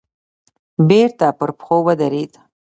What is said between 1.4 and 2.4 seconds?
پښو ودرېد.